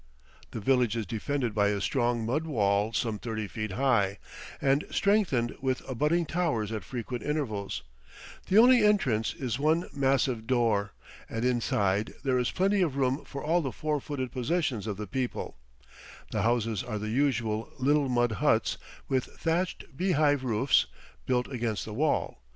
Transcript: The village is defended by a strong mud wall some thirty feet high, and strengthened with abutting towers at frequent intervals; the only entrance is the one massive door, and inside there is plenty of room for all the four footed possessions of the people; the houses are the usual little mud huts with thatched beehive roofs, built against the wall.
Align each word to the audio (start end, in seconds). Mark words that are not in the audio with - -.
The 0.49 0.59
village 0.59 0.97
is 0.97 1.05
defended 1.05 1.53
by 1.53 1.67
a 1.67 1.79
strong 1.79 2.25
mud 2.25 2.47
wall 2.47 2.91
some 2.91 3.19
thirty 3.19 3.47
feet 3.47 3.73
high, 3.73 4.17
and 4.59 4.83
strengthened 4.89 5.55
with 5.61 5.87
abutting 5.87 6.25
towers 6.25 6.71
at 6.71 6.83
frequent 6.83 7.21
intervals; 7.21 7.83
the 8.47 8.57
only 8.57 8.83
entrance 8.83 9.35
is 9.35 9.57
the 9.57 9.61
one 9.61 9.87
massive 9.93 10.47
door, 10.47 10.93
and 11.29 11.45
inside 11.45 12.15
there 12.23 12.39
is 12.39 12.49
plenty 12.49 12.81
of 12.81 12.97
room 12.97 13.23
for 13.25 13.43
all 13.43 13.61
the 13.61 13.71
four 13.71 14.01
footed 14.01 14.31
possessions 14.31 14.87
of 14.87 14.97
the 14.97 15.05
people; 15.05 15.55
the 16.31 16.41
houses 16.41 16.81
are 16.83 16.97
the 16.97 17.09
usual 17.09 17.69
little 17.77 18.09
mud 18.09 18.31
huts 18.31 18.79
with 19.07 19.25
thatched 19.25 19.95
beehive 19.95 20.43
roofs, 20.43 20.87
built 21.27 21.47
against 21.47 21.85
the 21.85 21.93
wall. 21.93 22.39